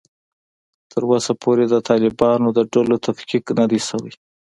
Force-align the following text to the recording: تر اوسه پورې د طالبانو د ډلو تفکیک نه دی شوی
تر 0.91 1.01
اوسه 1.09 1.31
پورې 1.41 1.63
د 1.69 1.75
طالبانو 1.89 2.47
د 2.57 2.59
ډلو 2.73 2.95
تفکیک 3.05 3.45
نه 3.59 3.65
دی 3.71 3.79
شوی 3.87 4.13